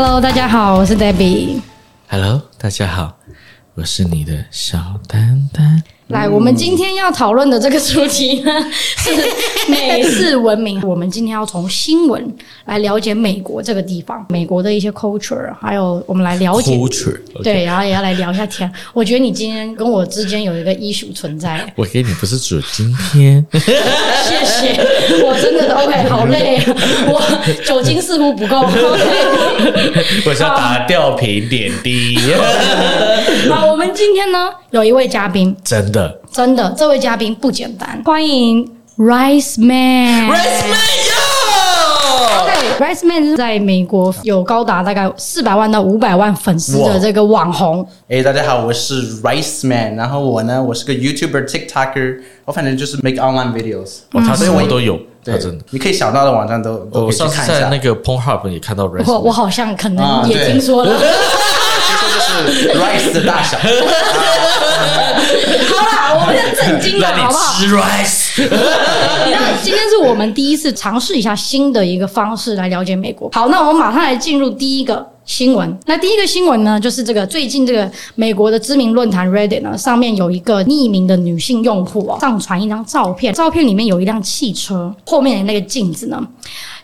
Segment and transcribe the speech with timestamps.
[0.00, 1.60] Hello，大家好，我是 Debbie。
[2.08, 3.18] Hello，大家好，
[3.74, 4.78] 我是你的小
[5.08, 5.82] 丹丹。
[6.08, 9.10] 来，我们今天要讨论的这个主题呢，是
[9.70, 10.80] 美式文明。
[10.82, 12.34] 我们今天要从新闻
[12.64, 18.70] 来了解美国这个地方，美国的一些 culture，还有我们来了解 culture，对，然后也要来聊一下天。
[18.94, 21.70] 我觉得你今天跟我之间有一个 issue 存在。
[21.76, 23.62] 我给你不是指今天， 谢
[24.46, 24.80] 谢。
[25.22, 26.58] 我真的 OK，好累，
[27.06, 27.20] 我
[27.66, 28.60] 酒精似乎不够。
[30.24, 32.18] 我想打吊瓶点滴。
[33.50, 35.97] 好，我们今天呢有一位嘉宾，真的。
[36.30, 38.64] 真的，这位嘉宾不简单，欢迎
[38.98, 40.28] Rice Man。
[40.28, 41.14] Rice Man 哟！
[42.46, 42.54] 对
[42.86, 47.86] ，Rice Man 是在美国有高达大概四百万到五百万粉丝的这个网红。
[48.08, 53.98] 哎，大家好，我是 Rice Man，然后我呢，我是个 YouTuber、TikToker，我反正就是 make online videos。
[54.12, 57.42] 哦，他什么都有，对真的，你可以想到的网站都都可以去看一下。
[57.42, 59.10] 我上次在那个 Pornhub 也看到 Rice。
[59.10, 60.98] 我我好像可能也听说了。
[61.88, 63.56] 听说就是 Rice 的大小。
[66.20, 67.60] 我们要震惊的好不好？
[67.60, 68.42] 吃 rice。
[69.30, 73.30] 那今天是我们第一次尝试一下新的一个方式来了解美国。
[73.32, 75.78] 好，那我们马上来进入第一个新闻。
[75.86, 86.20] 那第一个新闻呢，就是这个最近这个美国的知名论坛 Reddit 呢，上面有一个匿名的女性用户哦，上传一张照片，照片里面有一辆汽车，后面的那个镜子呢，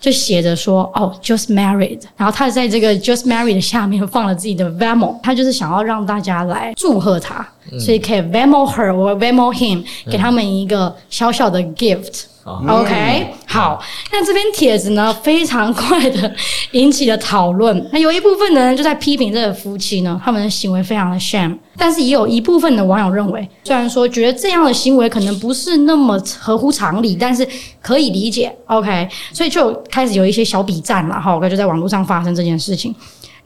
[0.05, 12.25] 就写着说哦，just married，然后他在这个 just married 的下面放了自己的 Venmo，他就是想要让大家来祝贺他，嗯、所以可以 Venmo her 或 Venmo him，给他们一个小小的 gift。
[12.45, 16.31] OK，、嗯、好，那这篇帖子呢，非常快的
[16.73, 17.89] 引起了讨论。
[17.91, 27.49] 那有一部分的人就在批评这个夫妻呢，他们的行为非常的 shame，但是也有一部分的网友认为，虽然说觉得这样的行为可能不是那么合乎常理，但是
[27.81, 28.55] 可以理解。
[28.67, 32.95] OK，所以就开始有一些小笔战了哈，我就在网络上发生这件事情。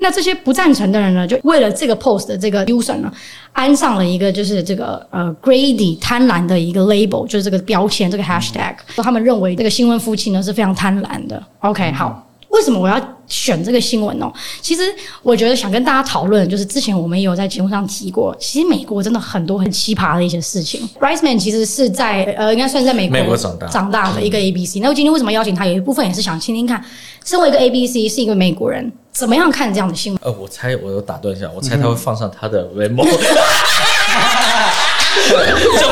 [0.01, 3.13] 那这些不赞成的人呢，就为了这个 post 的这个 user 呢，
[3.53, 11.43] 安上了一个就是这个呃 greedy 贪婪的一个 label，就是这个标签，这个 hashtag，说他们认为这个新婚夫妻呢是非常贪婪的。
[11.61, 14.33] OK，好，为什么我要选这个新闻呢？
[14.61, 14.83] 其实
[15.23, 20.89] 我觉得想跟大家讨论，就是之前我们也有在节目上提过，其实美国真的很多很奇葩的一些事情。
[21.01, 24.79] Rice Man 其实是在呃，应该算是在美国长大长大的一个 ABC。
[24.81, 25.67] 那我今天为什么邀请他？
[25.67, 26.83] 有一部分也是想听听看，
[27.25, 28.93] 身为一个 ABC，是一个美国人。
[29.19, 30.21] 怎么样看这样的新闻？
[30.23, 33.11] 呃，我猜，我有打断一下，我猜他会放上他的 Venmo， 就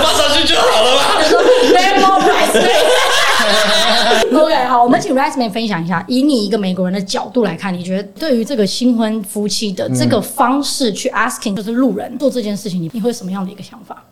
[0.00, 1.02] 放上去就好了嘛。
[1.74, 2.54] Venmo Rice
[4.30, 14.04] Man，OK， 好，我们请 Rice Man 分享一下，以你一个美国人的角度来看，你觉得对于这个新婚夫妻的这个方式去 asking，就是路人做这件事情，你你会有什么样的一个想法？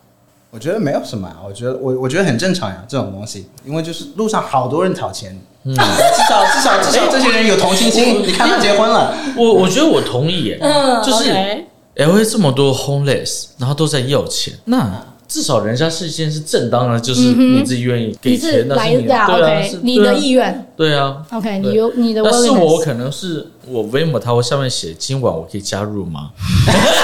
[0.50, 5.41] 我觉得没有什么啊，我觉得我我觉得很正常呀，这种东西，因为就是路上好多人讨钱。
[5.64, 5.80] 嗯，至
[6.28, 8.22] 少至少至少这些人有同情心。
[8.22, 10.58] 你看他结婚了，我我觉得我同意耶。
[10.60, 11.30] 嗯，就是
[11.97, 20.66] LA 这么多 homeless，然后都在要钱，那至少人家事先是正当的，就是你自己愿意给钱，那是你的对啊，你的意愿。
[20.76, 22.22] 对啊，OK，你有你的。
[22.22, 26.31] 但是我可能是我 Venmo，他会下面写今晚我可以加入吗？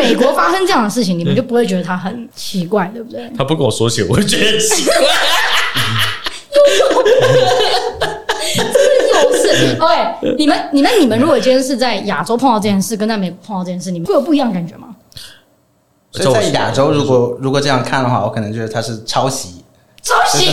[0.00, 3.30] 美国发生这样的事情，你们就不会觉得他很奇怪，对不对？
[3.36, 4.94] 他不跟我说起，我会觉得奇怪。
[8.56, 8.80] 真是
[9.12, 9.76] 有事。
[9.78, 14.88] OK，你们、你们、你们，如果今天是在亚洲碰到这件事，跟在美国碰到这件事，你们会有不一样的感觉吗？
[16.12, 19.59] 所以在亚洲，如果如果这样看的话，我可能觉得他是抄袭。
[20.02, 20.52] 抄袭，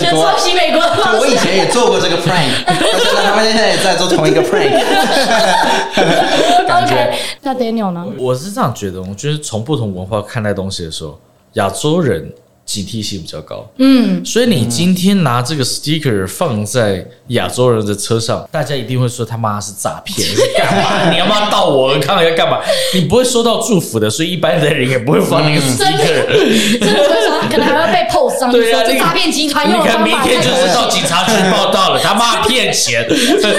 [0.00, 1.18] 就抄袭美国的方式。
[1.20, 4.70] 我以前也做过这个 prank，现 在他们现在也在做同一个 prank。
[6.66, 8.06] 感觉 OK，那 Daniel 呢？
[8.18, 11.18] 我是这样觉得，我觉得从不同文化看待东西的时候，
[11.54, 12.30] 亚洲人。
[12.68, 21.10] 警惕性比较高，嗯，所以你今天拿这个 sticker 放在亚洲人的车上，大家一定会说他妈是诈骗，是干嘛？
[21.10, 22.58] 你要妈盗我的康要干嘛？
[22.92, 27.48] 你不会收到祝福的，所以一般的人也不会放那个 sticker，真的？
[27.50, 33.08] 可能还会被 post 上，对啊，这诈骗集团用的方法，你看明天就是到警察局报道了，他妈 骗钱，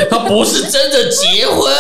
[0.08, 1.74] 他不是真的结婚，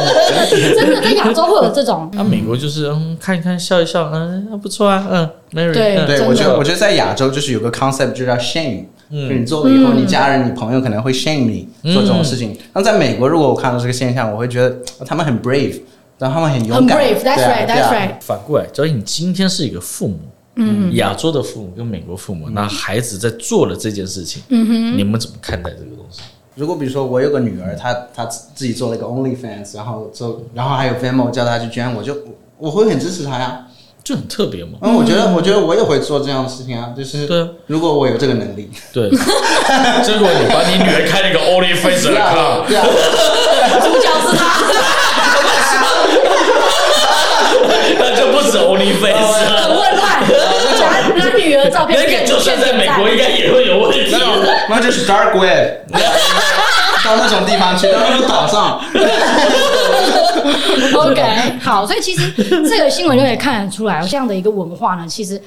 [0.74, 5.30] 真的在亚洲会有这种，那美国就是嗯，看一看笑一笑，嗯，不错啊，嗯。
[5.52, 8.84] 对，对我觉得，我觉得在亚洲就是有个 concept，就叫 shame。
[9.10, 12.58] 嗯，你做了以后，你家人、你朋友可能会 shame 你做这种事情。
[12.72, 14.76] 那在美国，如果我看到这个现象，我会觉得
[15.06, 15.80] 他们很 brave，
[16.18, 16.98] 然后他们很勇敢。
[16.98, 18.10] 很 brave，that's right，that's right。
[18.20, 20.18] 反过来，假如你今天是一个父母，
[20.56, 26.20] 嗯，亚洲的父母跟美国父母，那孩子在做了这件事情，嗯哼，你们怎么看待这个东西？
[26.56, 32.16] 如果比如说我有个女儿，她她自己做了一个 OnlyFans，然后做，然后还有 Venmo 叫她去捐，我就
[32.58, 33.66] 我会很支持她呀。
[34.02, 34.78] 就很特别嘛。
[34.80, 36.94] 嗯，我觉得，我觉得我也会做这样的事情啊。
[36.96, 39.10] 就是，对，如果我有这个能力，对。
[39.10, 39.16] 结
[40.18, 42.64] 果你把你女儿开了一个 OnlyFans 卡，
[43.80, 44.40] 主角是他，
[47.98, 50.06] 那就不止 OnlyFans 很混乱。
[51.70, 54.10] 那个就算在美国应该也会有问题。
[54.68, 55.92] 那就是 Dark Web，
[57.04, 58.80] 到那种地方去，到那种岛上。
[60.94, 61.22] OK，
[61.60, 62.32] 好，所以其实
[62.68, 65.40] 这个新闻就可以看得出来，这样的一个文化呢，其实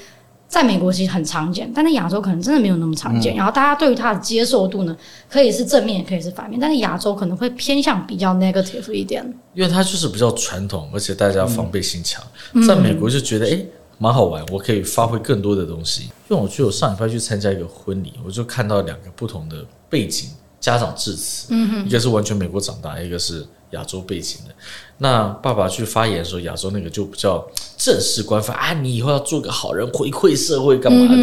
[0.48, 3.36] 在美国其实很常见，但在亚洲可能真的没有那么常见。
[3.36, 4.96] 然后大家对于它的接受度呢，
[5.30, 9.24] 可以是正面，也可以是反面，但是亚洲可能会偏向比较 negative 一点，
[9.54, 12.24] 因为它就是比较传统，而且大家防备心强。
[12.68, 13.66] 在美国就觉得诶
[14.02, 16.06] 蛮好玩，我可以发挥更多的东西。
[16.30, 20.30] 因为我去我上礼拜去参加一个婚礼，我就看到两个不同的背景
[20.60, 21.54] 家长致辞，
[21.86, 23.46] 一个是完全美国长大，一个是。
[23.72, 24.56] 亚洲背景的，
[24.98, 27.48] 那爸爸去发言的时候，亚洲那个就比较
[27.78, 31.16] 正式官方啊，你以后要做个好人，回馈社会干嘛的？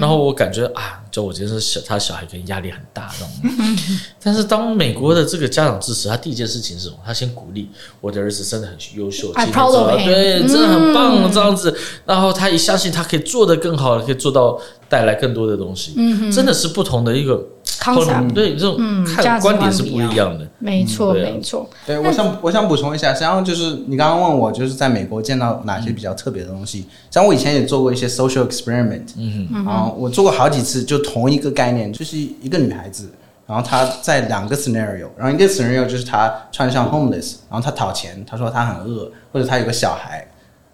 [0.00, 3.28] 然后我感觉啊，就我觉得小他小孩可能压力很大那种。
[3.44, 3.78] 嗯、
[4.20, 6.96] 但是当美国的这个家长致辞他，第一件事情是什么？
[7.06, 7.70] 他先鼓励
[8.00, 9.32] 我的儿子真的很优秀，
[10.04, 11.70] 对，真的很棒这样子。
[11.70, 11.76] 嗯、
[12.06, 15.94] 然后他也相信他可以做得更好，可以做到带来更多的东西。
[15.96, 17.40] 嗯、真的是不同的一个。
[18.34, 20.46] 对，这种看观点是不一样的。
[20.58, 21.68] 没错，没错。
[21.86, 26.86] 对，我想我想补充一下，实际上就是你刚刚问我，就是在美国见到哪些比较特别的东西。
[27.10, 33.10] 像我以前也做过一些 social experiment，嗯嗯，然后我做过好几次，就同一个概念，就是一个女孩子，
[33.46, 40.26] 然后她在两个 scenario，然后一个 scenario 就是她穿上 homeless，然后她讨钱，她说她很饿，或者她有个小孩，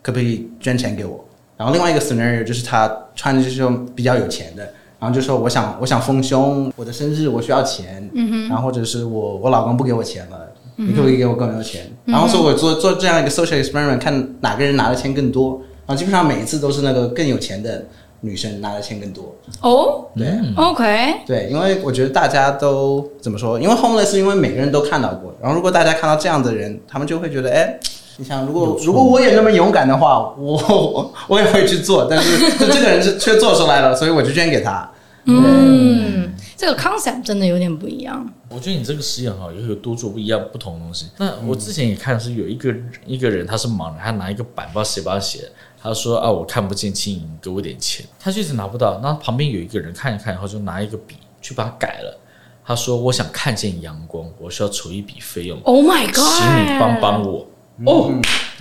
[0.03, 1.25] 可不可以捐钱给我？
[1.57, 4.73] 然后另外一个 scenario 就是她穿的就是比较有钱的。
[5.00, 11.87] 然后就说我想我想丰胸，我的生日我需要钱，嗯哼，然后或者是我我老公不给我钱了，嗯、你可不可以给我更多钱？
[12.05, 15.61] 嗯、然后说我做做这样一个 social experiment，看哪个人拿的钱更多。
[15.87, 17.85] 然后基本上每一次都是那个更有钱的
[18.20, 19.35] 女生拿的钱更多。
[19.61, 23.58] 哦，对，OK，对，因为我觉得大家都怎么说？
[23.58, 25.35] 因为 homeless 是因为每个人都看到过。
[25.41, 27.81] 然后如果大家看到这样的人，他们就会觉得，哎，
[28.20, 32.05] 你想如果如果我也那么勇敢的话，我我，我也会去做。
[32.05, 34.87] 但是就这个人是却做出来了，所以我就捐给他。
[35.25, 38.30] 嗯，这个 concept 真的有点不一样。
[38.50, 41.06] 我觉得你这个实验哈，也有多做不一样不同的东西。
[41.16, 42.75] 那我之前也看是有一个
[43.06, 45.50] 一个人，他是盲人，他拿一个板，不知道谁帮他写。
[45.83, 48.04] 他说啊，我看不见，请你给我点钱。
[48.18, 49.00] 他就是拿不到。
[49.02, 52.21] 那旁边有一个人看一看，然后就拿一个笔去把它改了。
[52.62, 55.59] 他说，我想看见阳光，我需要筹一笔费用。
[55.62, 56.16] Oh my god！
[56.16, 57.47] 请你帮帮我。
[57.87, 58.12] 哦，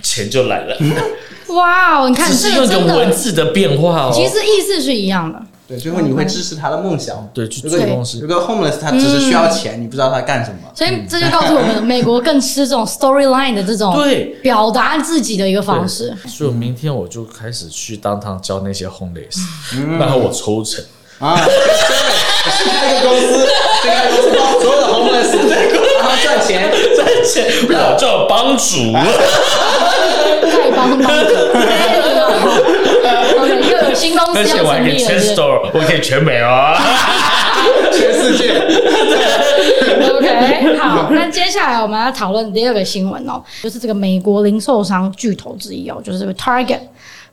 [0.02, 0.76] 钱就来了。
[1.54, 5.40] 哇哦，你看，只是那个文字的变化哦，其实意思是一样的。
[5.66, 7.28] 对，最后你会支持他的梦想。
[7.34, 8.20] 对，去做东西。
[8.20, 10.58] 如果 homeless 他只是需要钱，你不知道他干什么。
[10.74, 16.12] 所以这就告诉我们，美国更吃这种 storyline 的这种对表达自己的一个方式。
[16.26, 19.40] 所以明天我就开始去当堂教那些 homeless，
[19.98, 20.84] 然后我抽成
[21.18, 21.38] 啊。
[22.42, 23.46] 这个公司，
[23.82, 25.30] 这个公司帮所有的 homeless，
[25.98, 26.70] 然后赚钱
[27.68, 28.92] 我叫帮主，
[30.46, 31.30] 丐帮帮主。
[33.94, 36.74] 新公司要成立了，我可以全美哦，
[37.92, 38.50] 全世界。
[40.14, 46.80] OK， 好，那接下来我们要讨论第二个新闻哦，就是这个美国零售商巨头之一哦，就是这个 Target，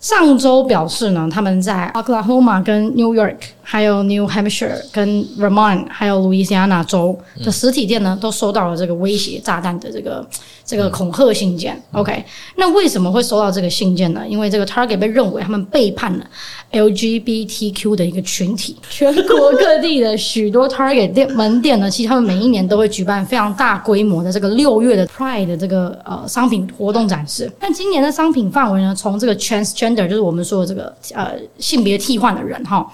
[0.08, 10.26] 上周表示呢，他们在 Oklahoma 跟 New York 还有 New Hampshire 跟 Vermont，还有 Louisiana 州的实体店呢，都收到了这个威胁炸弹的这个
[10.64, 11.78] 这个恐吓信件。
[11.92, 12.24] OK，
[12.56, 14.22] 那为什么会收到这个信件呢？
[14.26, 16.26] 因为这个 Target 被认为他们背叛了
[16.72, 18.78] LGBTQ 的一个群体。
[18.90, 27.52] 全国各地的许多 Target 店门店呢，其实他们每一年都会举办非常大规模的这个六月的 Pride 的这个呃商品活动展示。
[27.60, 32.86] 但今年的商品范围呢，从这个 Transgender，就是我们说的这个呃性别替换的人哈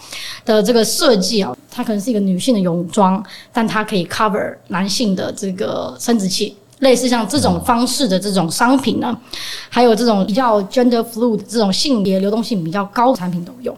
[0.46, 6.56] 的这个设计啊，它可能是一个女性的泳装，但它可以 cover 男性的这个生殖器。
[6.80, 9.18] 类似像这种方式的这种商品呢，
[9.70, 13.74] 还有这种比较 gender fluid 这种性别流动性比较高的产品都有。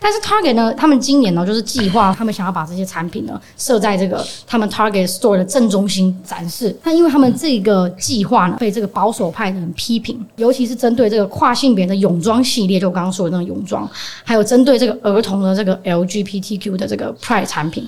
[0.00, 6.76] 但是 Target 呢，他们今年呢就是计划，他们想要把这些产品呢设在这个他们 Target Store 的正中心展示。
[6.84, 13.88] 那因为他们这个计划呢被这个保守派的人批评，尤其是针对这个跨性别的泳装系列，就我刚刚说的那个泳装，
[14.24, 17.86] 还有针对这个儿童的这个 LGBTQ 的这个 Pride 产品。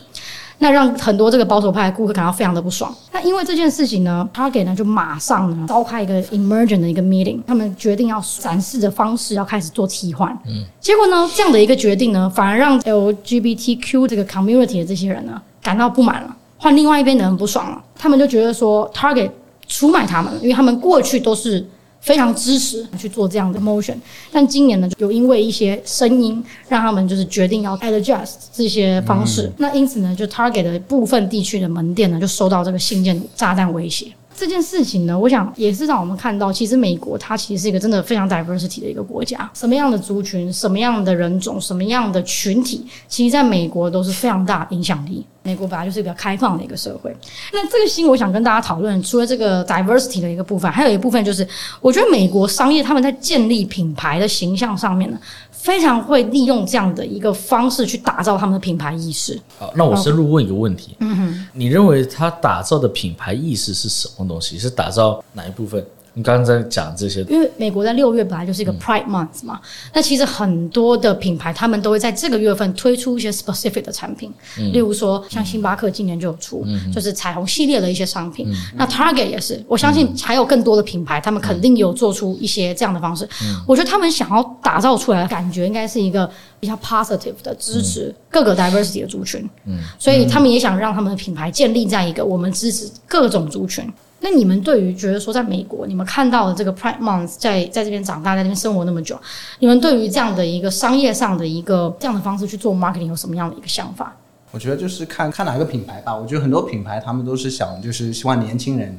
[0.62, 2.94] 那让很多这个保守派的顾客感到非常的不爽。
[3.12, 10.30] 那因为这件事情呢，Target 呢就马上呢召开一个 emergent 的一个 meeting，他们决定要展示的方式要开始做替换。
[10.46, 17.82] 嗯，结果呢，这样的一个决定呢，反而让 LGBTQ 这个 community 的这些人呢感到不满了，换另外一边的人不爽了。
[17.98, 19.30] 他们就觉得说 Target
[19.66, 21.66] 出卖他们，因为他们过去都是。
[22.00, 23.94] 非常支持去做这样的 motion，
[24.32, 29.42] 但今年呢，就有因为一些声音，让他们就是决定要 adjust 这些方式。
[29.42, 34.06] 嗯、那因此呢，就 Target 的部分地区的门店呢，就收到这个信件炸弹威胁。
[34.40, 39.50] 这件事情呢，我想也是让我们看到，其实美国它其实是一个真的非常 diversity 的一个国家。
[39.52, 45.26] 什么样的族群、什么样的人种、什么样的群体，其实在美国都是非常大影响力。
[45.42, 47.14] 美国本来就是一个开放的一个社会。
[47.52, 51.46] 那这个新我想跟大家讨论，除了这个 diversity 的一个部分，还有一部分就是，
[51.82, 55.18] 我觉得美国商业他们在建立品牌的形象上面呢。
[55.62, 59.38] 非常会利用这样的一个方式去打造他们的品牌意识。
[59.58, 64.58] 好，那我深入问一个问题，嗯哼，你认为他打造的品牌意识是什么东西？
[64.58, 65.84] 是打造哪一部分？
[66.14, 69.60] 你刚刚在讲这些，因为美国在六月本来就是一个 Pride Month 嘛，
[69.94, 78.50] 那、嗯、其实很多的品牌他们都会在这个月份推出一些 specific 的产品，嗯、例如说像星巴克今年就有出，嗯、就是彩虹系列的一些商品。
[78.50, 83.24] 嗯、那 Target 也是，我相信还有更多的品牌，他们肯定有做出一些这样的方式。
[83.44, 89.48] 嗯、我觉得他们想要打造出来的感觉，应该是一个比较 positive 的支持各个 diversity 的族群。
[89.66, 93.88] 嗯，所以他们也想让他们的品牌建立在一个我们支持各种族群。
[94.22, 99.18] 那你们对于觉得说，在美国，你们看到了这个 Pride Month 在在这边长大，在这边生活那么久，
[99.60, 104.14] 你们对于这样的一个商业上的一个这样的方式去做 marketing 有什么样的一个想法？
[104.50, 106.14] 我觉得就是看看哪个品牌吧。
[106.14, 108.94] 我觉得很多品牌他们都是想就是希望年轻人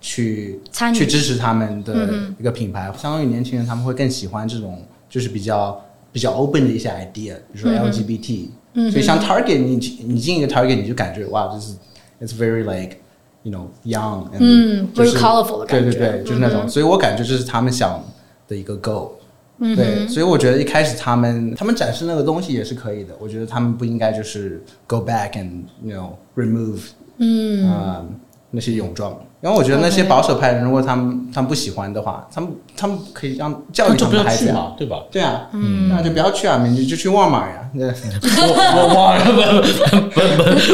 [0.00, 5.78] 去参与去支持他们的一个品牌，相当于年轻人他们会更喜欢这种就是比较
[6.10, 8.48] 比较 open 的一些 idea，比如说 LGBT。
[8.72, 9.76] 嗯，所以像 Target，你
[10.06, 11.74] 你进一个 Target，你就感觉哇，就是
[12.22, 12.96] it's very like。
[13.44, 16.68] You know, young，嗯，就是 colorful 的感觉，对对对，就是那种，嗯、哼。
[16.68, 18.00] 所以我感觉这是他们想
[18.46, 19.10] 的一个 goal，
[19.58, 26.82] 嗯哼，对，所以我觉得一开始他们他们展示那个东西也是可以的，我觉得他们不应该就是 go back and you know remove，
[27.18, 28.06] 嗯，呃、
[28.52, 29.12] 那些泳装。
[29.42, 34.98] 因为我觉得那些保守派的人，如果他们他们不喜欢的话，他们他们可以让教育他们的孩子嘛，对吧？
[35.10, 37.54] 对啊，嗯，那就不要去啊，你就就去沃尔玛呀。
[37.74, 37.82] 沃
[38.94, 39.40] 沃尔不不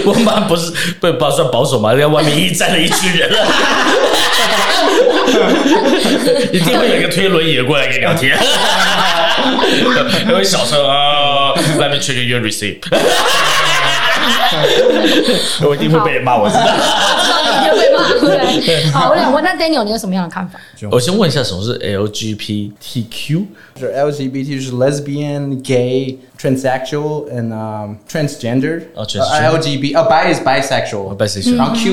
[0.05, 0.71] 不，沃尔玛不是
[1.01, 1.95] 不不算保守嘛？
[1.95, 3.31] 在外面一站了一群人，
[6.53, 8.37] 一定会有一个推轮椅过来跟你聊天，
[10.27, 12.81] 还会小声啊，Let me check your receipt。
[15.67, 16.61] 我一定会被人骂，我知道。
[18.21, 18.85] 对。
[18.91, 20.59] 好，我想问，那 Daniel，你有什么样的看法？
[20.91, 23.45] 我先问一下，什么是 LGBTQ？
[23.75, 28.83] 就是 LGBT，就是 lesbian、gay、transsexual and transgender。
[28.95, 31.57] 哦，LGBT，哦，bi is bisexual，bisexual。
[31.57, 31.93] 然后 Q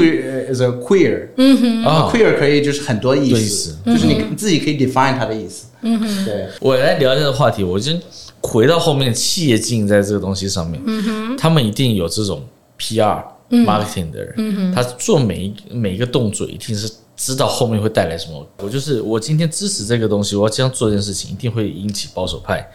[0.53, 1.27] is a queer。
[1.38, 2.12] 嗯哼。
[2.12, 5.67] queer 可以就是很多意思，就是你自己可以 define 它的意思。
[5.81, 6.25] 嗯哼。
[6.25, 6.47] 对。
[6.59, 8.01] 我来聊这个话题，我先。
[8.41, 12.43] 回到后面，企业经营在这个东西上面，嗯、哼他们一定有这种
[12.79, 13.24] PR、嗯、
[13.63, 18.45] marketing 的人，嗯、他做每一每一个动作，一定是知道后面会带来什么。
[18.57, 22.67] 我就是我今天支持这个东西，我要这样做这件事情，一定会引起保守派。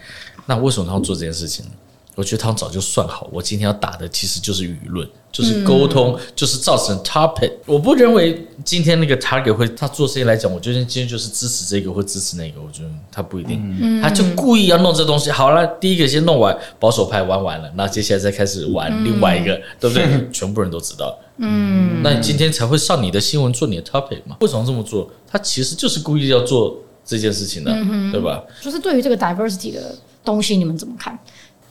[0.45, 1.71] 那为什么他要做这件事情呢？
[2.15, 7.51] 我觉得他们早就算好，我今天要打的其实就是舆论，就是沟通，嗯、就是造成 topic。
[7.65, 15.31] 我不认为今天那个 target 会他做事情来讲，我觉得今天就是支持这个或支持那个，我觉得他不一定，嗯、他就故意要弄这东西。
[15.31, 20.29] 好了，第一个先弄完，保守派玩完了，那接下来再开始玩另外一个，嗯、对不对？
[20.33, 24.35] 全部人都知道，嗯，那你今天才会上你的新闻做你的 topic 嘛？
[24.41, 25.09] 为什么这么做？
[25.25, 28.43] 他其实就是故意要做这件事情的，嗯、对吧？
[28.59, 31.17] 就是对于这个 diversity 的东西，你们怎么看？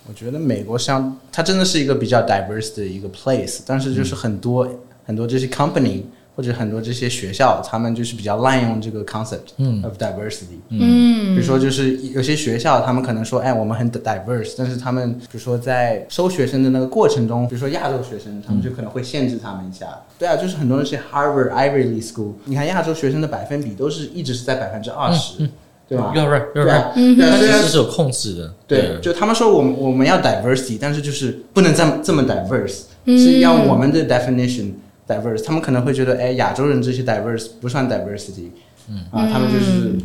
[0.09, 6.02] 我觉得美国像它真的是一个比较 diverse 的一个 place，但是就是很多、嗯、很多这些 company。
[6.37, 9.52] 或者很多这些学校，他们就是比较滥用这个 concept
[9.83, 10.57] of diversity。
[10.71, 19.87] 嗯，比如说就是有些学校，他们可能说，哎，我们很 diverse，但是他们比如说在收学生的那个过程中，比如说亚洲学生，他们就可能会限制他们一下。
[19.87, 25.47] 嗯、对啊，就是很多那些 Harvard Ivy League School，你看亚洲学生的百分比都是一直是在百分之二十，
[25.90, 26.92] 对吧？You're right, you're right。
[26.94, 28.54] 嗯，他其实是有控制的。
[28.68, 34.75] 对，就他们说我们我们要 diversity，但是就是不能这么这么 diverse，是要我们的 definition。
[35.09, 38.50] diverse，他们可能会觉得，哎，亚洲人这些 diverse 不算 diversity，
[38.88, 39.00] 嗯。
[39.11, 39.99] 啊，他们就是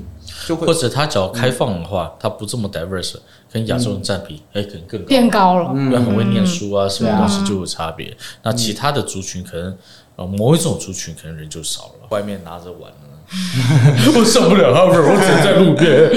[0.48, 3.18] 就会或者他只要开放的话，他不这么 diverse，
[3.51, 5.06] 跟亚洲人占比，哎，可能更高。
[5.06, 8.18] 变高了，嗯，很会念书啊，什么东西就有差别。
[8.42, 9.77] 那其他的族群可能，
[10.15, 12.92] 呃，某一种族群可能人就少了，外面拿着碗。
[14.15, 16.10] 我受不了 Harvard，我只能在路边。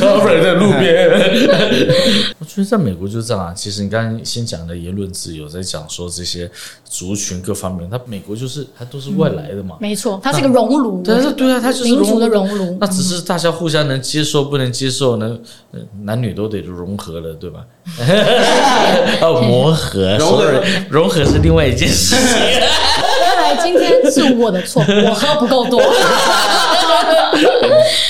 [0.00, 1.10] Harvard 在路边。
[2.38, 3.52] 我觉得在美国就是这样啊。
[3.54, 6.50] 其实你刚刚先讲的言论自由，在讲说这些
[6.84, 9.76] 族群各方面，它美国就是它都是外来的嘛。
[9.80, 11.02] 没错，它是一个熔炉。
[11.02, 11.14] 对
[11.52, 12.76] 啊，它就是民族的熔炉。
[12.80, 15.40] 那只是大家互相能接受，不能接受能？
[16.04, 17.64] 男女都得融合了，对吧？
[19.22, 22.38] 哦，磨合，融合，融合是另外一件事情。
[23.24, 25.80] 看来今天是我的错，我喝不够多。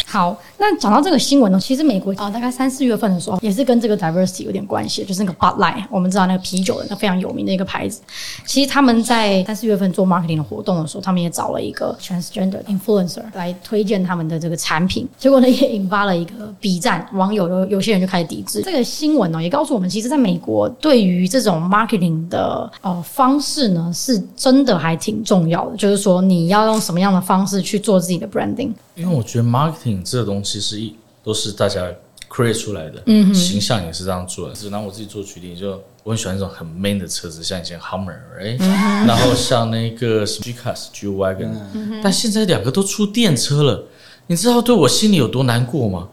[0.07, 0.37] 好。
[0.59, 8.01] 那讲到这个新闻呢，其实美国啊，大概三四月份的时候，也是跟这个 diversity 有点关系，就是那个 Bud Light，我们知道那个啤酒的那非常有名的一个牌子。
[8.47, 28.71] 其实他们在三四月份做 marketing 的活动的时候，他们也找了一个 transgender influencer 来推荐他们的这个产品，结果呢也引发了一个 B 站，网友有有些人就开始抵制这个新闻呢，也告诉我们，其实在美国对于这种 marketing 的呃方式呢，是真的还挺重要的，就是说你要用什么样的方式去做自己的 branding。
[28.95, 30.95] 因为我觉得 marketing 这个东西是一
[31.25, 31.87] 都是大家
[32.29, 34.55] create 出来的，嗯，形象也是这样做的。
[34.55, 43.85] 只拿我自己做举例，就我很喜欢那种很 man 的车子，像以前 Hummer，哎、嗯哼， 然后像那个什么 G-Class G Wagon，嗯，但现在两个都出电车了，
[44.27, 46.09] 你知道对我心里有多难过吗？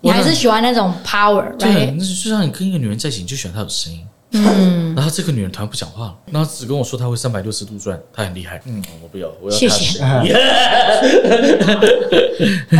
[0.00, 1.94] 我还是喜欢那种 power，对，right?
[1.96, 4.00] 那就像你跟一个女人在一起，你就喜欢她的声音。
[4.44, 8.60] 嗯，然后这个女人突然不讲话了，然后只跟我说她会三百六十度转，她很厉害。
[8.66, 10.02] 嗯，我不要，我要她 谢谢。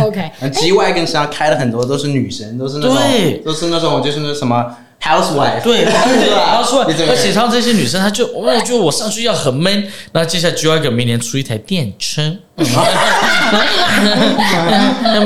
[0.01, 2.95] OK， 那 G Wagon 上开了很多都是女生，都是那种，
[3.43, 4.75] 都是那种就是那什么
[5.07, 9.83] housewife，对， 对吧？housewife，而且像这些女生，她就我觉得我上去要很 man。
[10.11, 12.37] 那接下来 G Wagon 明年出一台电车。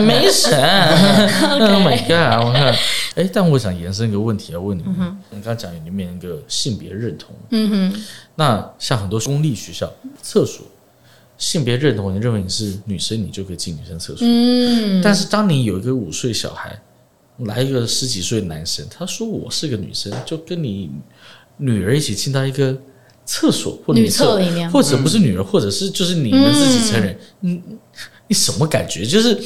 [0.06, 0.52] 没神，
[1.60, 2.46] Oh my God！
[2.46, 2.76] 我看，
[3.16, 8.04] 哎，但我想延伸一个问题要问你，嗯、你刚刚讲里面一个性别认同，嗯哼，
[8.36, 9.90] 那像很多公立学校
[10.22, 10.66] 厕所
[11.38, 16.78] 性别认同，你认为你是女生，你就可以进女生厕所，嗯，但是当你有一个五岁小孩
[17.38, 20.92] 来一个十几岁男生，他说我是个女生，就跟你
[21.58, 22.78] 女儿一起进到一个。
[23.24, 27.62] 厕所或女厕里面，或者不是女儿，嗯、或者是就是你们自己成人，嗯，
[28.28, 29.06] 你什么感觉？
[29.06, 29.40] 就是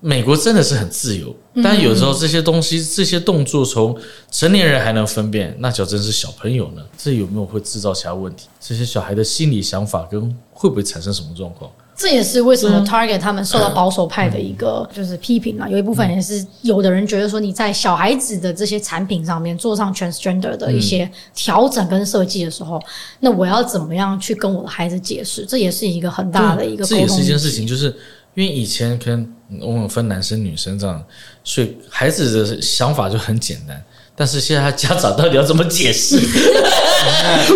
[0.00, 3.96] 美国真的是很自由，但有时候这些东西、这些动作，从
[4.30, 6.84] 成年人还能分辨，那叫真是小朋友呢？
[6.96, 8.48] 这有没有会制造其他问题？
[8.58, 11.70] 这些小孩的心理想法跟会不会产生什么状况？
[11.96, 15.66] 这也是为什么 Target 他们受到保守派的一个就是批评啦。
[15.66, 22.78] 有一部分也是有的人觉得说，你在小孩子的这些产品上面做上 transgender 的一些调整跟设计的时候，
[23.20, 25.46] 那我要怎么样去跟我的孩子解释？
[25.46, 26.84] 这也是一个很大的一个。
[26.84, 27.86] 这也是一件事情，就是
[28.34, 29.26] 因为以前可能
[29.62, 31.02] 我们分男生女生这样，
[31.42, 33.82] 所以孩子的想法就很简单。
[34.18, 36.16] 但是现在他家长到底要怎么解释？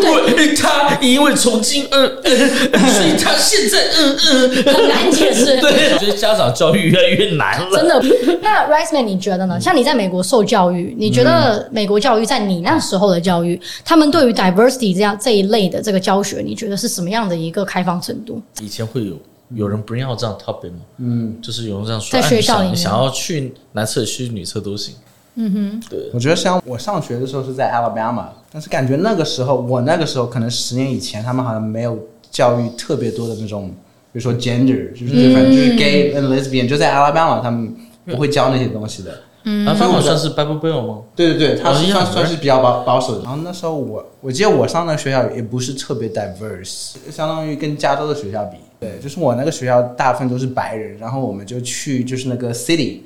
[0.02, 2.38] 我他因为从今嗯嗯，
[2.92, 5.58] 所以他现在嗯嗯很难解释。
[5.58, 7.76] 对，我觉得家长教育越来越难了。
[7.78, 8.38] 真的。
[8.42, 9.58] 那 Riceman，你觉得呢？
[9.58, 18.42] 像你在美国受教育，你觉得美国教育在你那时候的教育，他们对于 diversity 这样这一类的这个教学，你觉得是什么样的一个开放程度？
[18.60, 19.18] 以前会有
[19.54, 20.78] 有人不要这样 topic 吗？
[20.98, 24.94] 嗯，就是有人这样说，在学校里面想要去男厕去女厕都行。
[25.42, 31.98] 嗯哼，对，我觉得像我上学的时候是在 Alabama，但是感觉那个时候，我那个时候可能十年以前，他们好像没有
[32.30, 33.70] 教育特别多的那种，
[34.12, 37.74] 比如说 gender，就是反正就是 gay and lesbian，就在 Alabama，他们
[38.04, 39.18] 不会教那些东西的。
[39.44, 40.98] 嗯，他们算是 Bible Belt 吗？
[41.16, 43.24] 对对对，他是算算是比较保保守的。
[43.24, 52.98] 然后那时候我我记得我上那个学校也不是特别 diverse，相当于跟加州的学校比，对，就是我那个学校大部分都是白人，然后我们就去就是那个 city。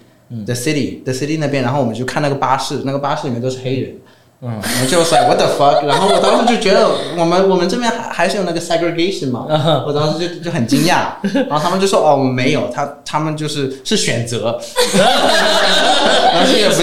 [0.46, 3.94] The city，The city 那边，然后我们就看那个巴士，那个巴士里面都是黑人，
[4.42, 5.86] 嗯，我就说 What the fuck？
[5.86, 9.44] 然后我当时就觉得，我们我们这边还还是有那个 segregation 嘛？
[9.86, 11.08] 我当时就就很惊讶，
[11.46, 14.58] 然后他们就说哦，没有，他他们就是是选择，
[14.96, 16.80] 然后这个不是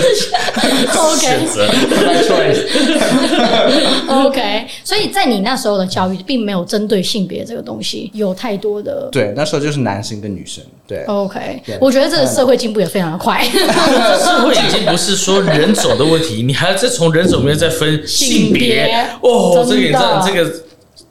[0.99, 1.67] OK 选择
[4.07, 9.09] OK， 所以在你那时候的教育，并没有针对性别这个东西有太多的。
[9.11, 10.63] 对，那时候就是男生跟女生。
[10.87, 13.41] 对，OK，对我觉得这个社会进步也非常的快。
[14.23, 18.85] 社会已经不是说人种的问题，你还要再从人种里面再分性别。
[19.21, 20.51] 哦，这个你知道这个。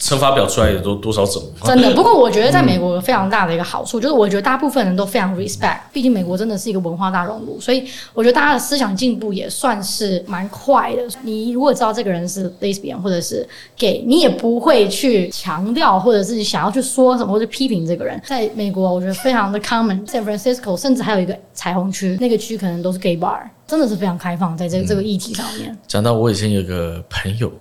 [0.01, 1.43] 乘法表出来有多多少种？
[1.63, 7.85] 真的，不过我觉得在美国有非常大的一个好处，嗯、就是我觉得大部分人都非常 respect，毕竟美国真的是一个文化大熔炉，所以
[8.15, 11.03] 我觉得大家的思想进步也算是蛮快的。
[11.23, 18.19] 你如果知道这个人是 lesbian 或者是 gay，你也不会去强调或者是想要去说什么或者批评这个人。
[18.27, 20.07] 在美国，我觉得非常的 common。
[20.07, 25.77] San Francisco 甚至还有一个彩虹区，那个区可能都是 gay bar，真的是非常开放，在这个、嗯、这个议题上面。
[25.87, 27.53] 讲到我以前有个朋友。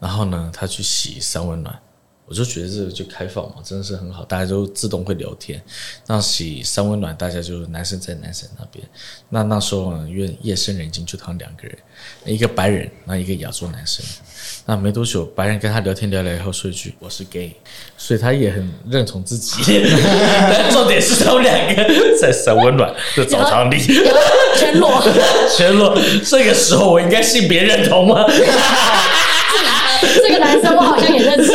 [0.00, 1.76] 然后呢，他去洗三温暖，
[2.26, 5.60] 我就觉得这个就开放嘛，真的是很好，大家都自动会聊天。
[6.06, 8.84] 那洗三温暖，大家就男生在男生那边。
[9.28, 11.76] 那那时候呢，因为夜深人静，就他们两个人，
[12.24, 14.04] 一个白人，那一个亚洲男生。
[14.66, 17.56] 那没多久，白人跟他聊天聊了以后，说一句我是 gay，
[17.96, 19.62] 所以他也很认同自己。
[20.70, 21.82] 重点是他们两个
[22.20, 23.78] 在三温暖的澡堂里
[24.56, 25.02] 全裸，
[25.56, 25.98] 全裸。
[26.24, 28.24] 这个时候我应该性别认同吗？
[30.74, 31.52] 我好像也认识，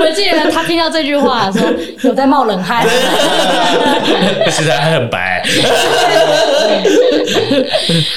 [0.00, 2.86] 我记得他听到这句话的时候有在冒冷汗，
[4.50, 5.42] 现在还很白。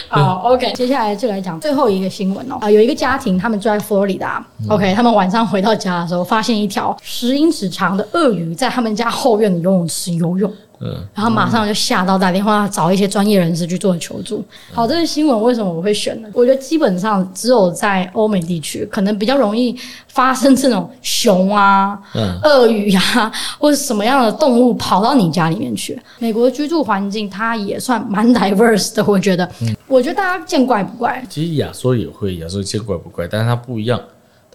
[0.07, 2.57] 好，OK，接下来就来讲最后一个新闻哦。
[2.61, 10.51] 啊，有一个家庭，他们住在佛罗里达，OK，他们晚上回到家的时候，发现一条十英尺长的鳄鱼在他们家后院的游泳池游泳。
[10.81, 14.43] 嗯，然后马上就吓到，打电话找一些专业人士去做求助。
[14.73, 16.27] 好，这个新闻为什么我会选呢？
[16.33, 19.75] 我觉得基本上只有在欧美地区，可能比较容易
[20.09, 25.97] 发生这种熊啊、嗯、鳄鱼啊， 或者什么样的动物跑到你家里面去。
[26.19, 29.49] 美国的居住环境它也算蛮 diverse 的，我觉得。
[29.61, 31.23] 嗯，我觉得大家见怪不怪。
[31.29, 33.99] 其实亚洲也会，亚洲见怪不怪，但是它不一样，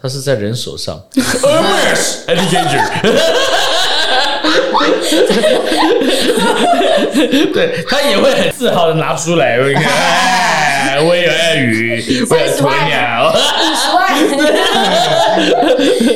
[0.00, 1.00] 它是在人手上。
[7.52, 9.56] 对，他也会很自豪的拿出来，
[11.00, 13.36] 哎， 我也有鳄鱼，我有鸵鸟，五
[13.74, 14.12] 十万，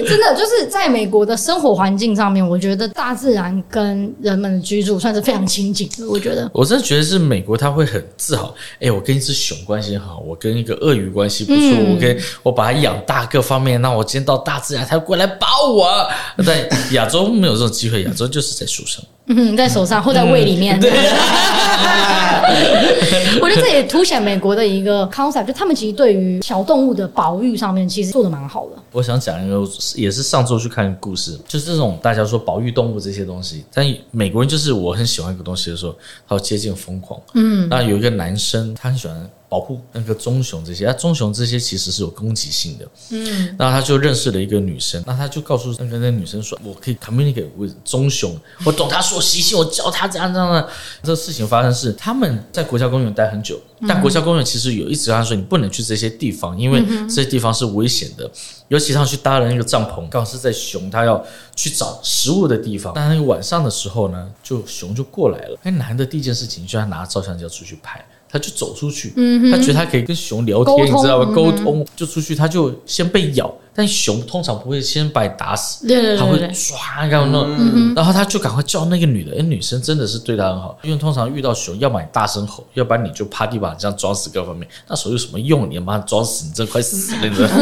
[0.07, 6.07] 真的就是在美国的生活环境上面，我觉得大自然跟人们的居住算是非常亲近的。
[6.09, 8.55] 我觉得，我真的觉得是美国，他会很自豪。
[8.81, 16.07] 哎，我跟一只熊关系很好，我跟一个鳄鱼关系不错，嗯、我跟我把它养大，各方面，那我今天到大自然，它过来保我。
[16.44, 19.03] 在亚洲没有这种机会，亚洲就是在树上。
[19.27, 20.79] 嗯，在手上或在胃里面。
[20.79, 20.90] 嗯、对，
[23.40, 28.73] 我觉得这也凸显美国的一个 concept，就他们其实对于小动物的保育上面其实做的蛮好的。
[28.91, 29.63] 我想讲一个，
[29.95, 35.95] 也是上周去看一个故事，就是这种大家说保育动物这些东西，但美国人就是我很喜欢一个东西的时候，
[36.27, 37.21] 他接近疯狂。
[37.35, 39.31] 嗯，那有一个男生，他很喜欢。
[39.55, 42.85] 保护那个棕熊这些，那，棕熊这些其实是有攻击性的。
[43.11, 50.69] 嗯，那他就认识了一个女生，那他就告诉那个那女生说：“我可以 communicate with 棕熊，我懂他说习性，我教他怎样这样的。”
[51.05, 58.29] 这个事情发生是他们在国家公园待很久，但国家公园其实有一直跟他说你不能去这些地方，因为这些地方是危险的。
[58.67, 62.93] 尤其他去搭了那个帐篷，刚好是在熊他要去找食物的地方。
[62.93, 65.57] 但那个晚上的时候呢，就熊就过来了。
[65.62, 68.05] 那男的第一件事情就要拿照相机要出去拍。
[68.35, 69.12] 他就走出去，
[69.53, 71.33] 他觉得他可以跟熊聊天，你知道吗？
[71.33, 73.55] 沟通就出去，他就先被咬。
[73.77, 84.69] 但熊通常不会先把你打死，对对对，他会唰然后弄，然后他就赶快叫那个女的，哎，女生真的是对他很好，因为通常遇到熊，要么你大声吼，要不然你就趴地板这样装死各方面。
[84.87, 85.69] 那时候有什么用？
[85.69, 87.57] 你妈装死，你真快死了，你知道吗？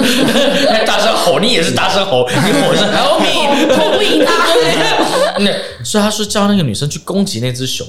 [0.87, 5.39] 大声吼，你也是大声吼，你吼是 help me，吼不赢他。
[5.41, 5.51] 那
[5.83, 7.87] 所以他说叫那个女生去攻击那只熊，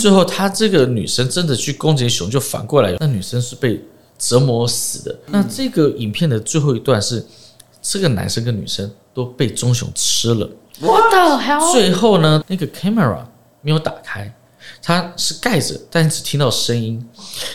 [0.00, 3.82] 最后他这个女生真的去攻击熊，就反过来，那女生是被
[4.16, 5.18] 折磨死的。
[5.26, 7.26] 那这个影片的最后一段是。
[7.88, 10.50] 这个男生跟女生都被棕熊吃了。
[10.80, 11.72] What the hell？
[11.72, 13.20] 最后呢，那个 camera
[13.62, 14.34] 没有打开，
[14.82, 17.08] 它是盖着，但只听到声音。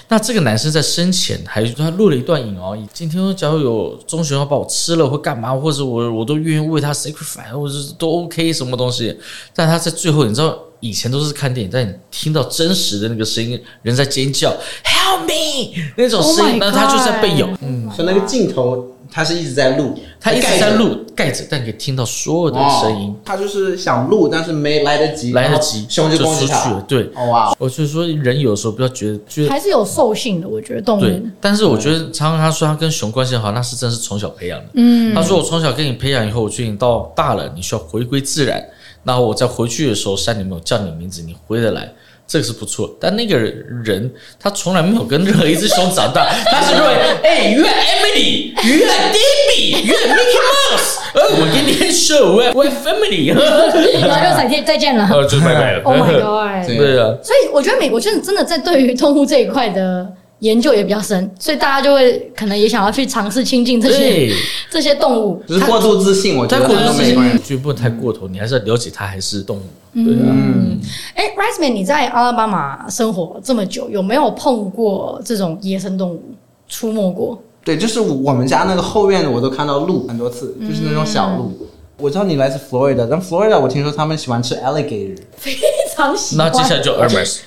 [0.08, 9.20] 那这个男生在生前还他录了一段影哦，今天假如有棕熊要把我吃了或干嘛，或者我我都愿意为他 sacrifice，或者是都 OK 什么东西。
[9.54, 14.50] 但他在最后，你知道以前都是看电影，但你听到真实的那个声音，人在尖叫
[14.86, 17.50] ，Help me 那种声音，那他就在被咬。
[17.62, 18.88] 嗯，所以那个镜头。
[19.14, 23.14] 它是一直在录，他一直在录盖着，但可以听到所有的声音。
[23.26, 26.82] 他就是想录，但是没来得及，来得及，熊就出去了。
[26.88, 27.54] 对，哇！
[27.60, 30.48] 我就说人有时候不要觉得，觉得还是有兽性的。
[30.48, 34.66] 我觉得动物，对，但是我觉得常常他说他跟熊关系好，那是真是从小培养的。
[34.76, 38.64] 嗯，他说我从小跟你培养以后，我觉得你到大了，你需要回归自然。
[39.04, 41.92] 然后我再回去的时候，山里面我叫你名字，你回得来。
[42.32, 60.08] 这个是不错，但那个人他从来没有跟任何一只熊长大，他是认为，哎，You are Emily，You are Debbie，You are Mickey Mouse，呃，我今天 show we family，然后就再见再见了，呃，就拜拜了，Oh my God，对啊，所以我觉得美国真的真的在对于动物这一块的。
[60.42, 64.34] 研究也比较深，所以大家就会可能也想要去尝试亲近这些
[64.72, 65.42] 这些动物。
[65.48, 69.62] 就是过度自信，我觉得过度自信绝不能太过头，你还是要了解它还是动物。
[69.94, 70.26] 对啊。
[70.30, 70.80] 嗯。
[71.14, 76.24] 哎，Riceman，你在阿拉巴马生活这么久，有没有碰过这种野生动物
[76.68, 77.40] 出没过？
[77.64, 81.52] 对，就是我们家那个后院，我都看到鹿很多次，就是那种小鹿。
[81.62, 81.68] 嗯、
[82.00, 85.56] 我知道你来自 Florida，但 Florida 我听说他们喜欢吃 alligator， 非
[85.96, 86.48] 常喜欢。
[86.48, 87.42] 那接下来就 Hermes。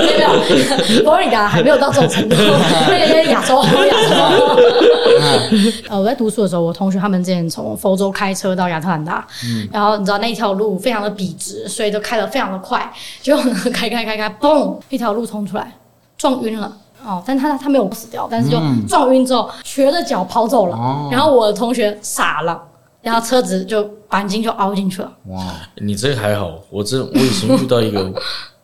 [0.00, 0.28] 没 有没有，
[1.04, 2.36] 佛罗里达还没有到这种程度，
[2.88, 3.72] 那个亚洲亚
[4.08, 4.58] 洲。
[5.88, 15.72] 呃，我在读书的时候，我同学他们之前从佛州开车到亚特兰大，嗯、然后你知道那条路非常的笔直，所以都开得非常的快，结果呢开开开开，嘣，一条路冲出来，
[16.16, 16.72] 撞晕了
[17.04, 22.62] 哦，但他他没有死掉，但是就撞晕之后，瘸着脚跑走了，嗯、然后我的同学傻了。
[23.00, 25.10] 然后车子就钣金就凹进去了。
[25.28, 25.40] 哇，
[25.76, 28.12] 你这个还好，我这我以前遇到一个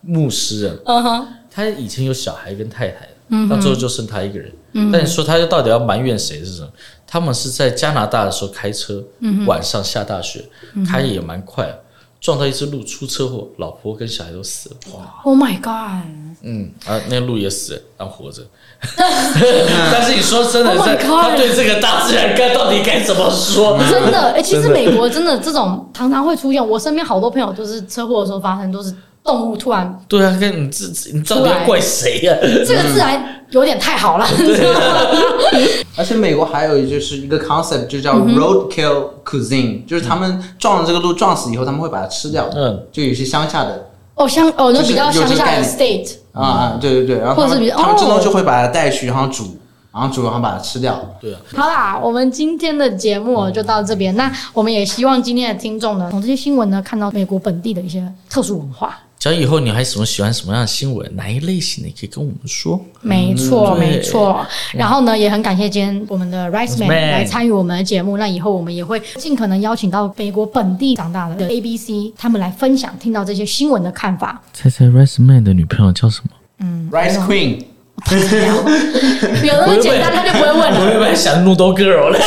[0.06, 4.52] 牧师啊，嗯哼，他以前有小孩跟太太，嗯，到最后就剩他一个人。
[4.72, 6.68] 嗯，但你说他到底要埋怨谁是什么？
[7.06, 9.02] 他们是在加拿大的时候开车，
[9.46, 10.44] 晚上下大雪，
[10.86, 11.72] 开也蛮快，
[12.20, 14.76] 撞到一只鹿出车祸，老婆跟小孩都死了。
[14.94, 16.04] 哇，Oh my God！
[16.42, 18.42] 嗯啊，那鹿也死了，但活着。
[18.96, 23.78] 但是你说真的，oh、他对这个大自然该到底该怎么说？
[23.88, 26.68] 真的， 哎、欸，其实美国真的这种常常会出现。
[26.68, 28.92] 我身边好多朋友都是车祸的时候发生，都是
[29.24, 29.98] 动物突然。
[30.06, 32.44] 对啊，跟你自己你到底要怪谁呀、啊？
[32.66, 34.26] 这个自然有点太好了。
[35.96, 42.48] 而且美国还有就是一个 concept，就叫 roadkill cuisine，、嗯、就是他们撞了这个鹿撞死以后，他们会把它吃掉。
[42.54, 43.90] 嗯，就有些乡下的。
[44.16, 49.56] 哦，乡哦，那比较乡下的 state 啊啊，对对对，然后他们他们真的就会把它带去，然后煮，
[49.92, 51.00] 然后煮，然后把它吃掉。
[51.20, 51.40] 对啊。
[51.56, 54.14] 好啦，我们今天的节目就到这边。
[54.14, 58.96] 那我们也希望今天的听众呢，从这些新闻呢，看到美国本地的一些特殊文化。
[59.24, 62.78] 假如以后你还什么喜欢什么样的新闻，哪一类型的，可以跟我们说。
[63.00, 64.46] 没错，没错。
[64.74, 68.18] 然后呢，也很感谢今天我们的 Riceman 来参与我们的节目。
[68.18, 74.42] 那以后我们也会尽可能邀请到美国本地长大的 ABC 他们来分享听到这些新闻的看法。
[74.52, 76.30] 猜猜 Riceman 的女朋友叫什么？
[76.58, 77.64] 嗯，Rice Queen。
[79.42, 80.80] 有那么简单，他就不会问了。
[80.84, 82.18] 我原本想 Noodle Girl 了。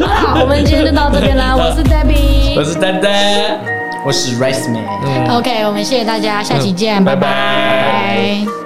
[0.08, 1.54] 好，我们今天就到这边啦。
[1.54, 3.79] 我是 Debbie，我是丹丹。
[4.04, 4.84] 我是 Riceman。
[5.36, 8.59] OK，我们谢谢大家，下期见，拜拜。